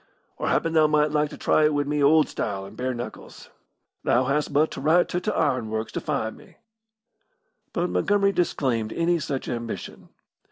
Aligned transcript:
Or 0.37 0.47
happen 0.47 0.73
thou 0.73 0.87
might 0.87 1.11
like 1.11 1.29
to 1.29 1.37
try 1.37 1.63
it 1.65 1.75
wi' 1.75 1.83
me 1.83 2.01
old 2.01 2.27
style 2.27 2.65
and 2.65 2.75
bare 2.75 2.95
knuckles. 2.95 3.51
Thou 4.03 4.23
hast 4.23 4.51
but 4.51 4.71
to 4.71 4.81
write 4.81 5.07
to 5.09 5.21
t' 5.21 5.29
ironworks 5.29 5.91
to 5.91 6.01
find 6.01 6.35
me." 6.35 6.57
But 7.71 7.91
Montgomery 7.91 8.31
disclaimed 8.31 8.91
any 8.93 9.19
such 9.19 9.47
ambition. 9.47 10.09